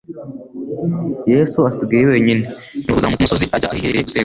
Yesu 1.31 1.57
asigaye 1.69 2.05
wenyine 2.11 2.43
"Niko 2.73 2.91
kuzamuka 2.93 3.19
umusozi, 3.21 3.45
ajya 3.55 3.67
ahiherereye 3.71 4.05
gusenga". 4.07 4.19